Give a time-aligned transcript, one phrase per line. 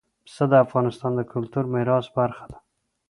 [0.25, 2.57] پسه د افغانستان د کلتوري میراث برخه ده.